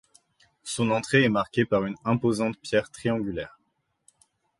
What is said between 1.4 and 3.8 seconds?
par une imposante pierre triangulaire.